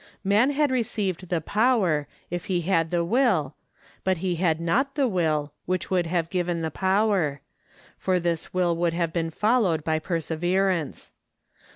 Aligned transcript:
Man 0.23 0.49
had 0.49 0.71
received 0.71 1.29
the 1.29 1.41
power, 1.41 2.07
if 2.31 2.45
he 2.45 2.61
had 2.61 2.89
the 2.89 3.05
will, 3.05 3.53
but 4.03 4.17
he 4.17 4.37
had 4.37 4.59
not 4.59 4.95
the 4.95 5.07
will 5.07 5.53
which 5.67 5.91
would 5.91 6.07
have 6.07 6.31
given 6.31 6.61
the 6.61 6.71
power; 6.71 7.41
for 7.99 8.19
this 8.19 8.51
will 8.51 8.75
would 8.77 8.93
have 8.93 9.13
been 9.13 9.29
followed 9.29 9.83
by 9.83 9.99
perseverance. 9.99 11.11